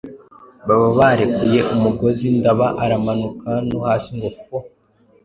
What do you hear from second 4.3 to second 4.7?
po!